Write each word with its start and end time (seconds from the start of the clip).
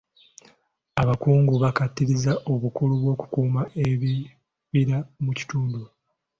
Abakungu 1.01 1.53
bakkaatirizza 1.63 2.33
obukulu 2.53 2.93
bw'okukuuma 3.01 3.61
ebibira 3.87 4.97
mu 5.23 5.31
kitundu. 5.37 5.81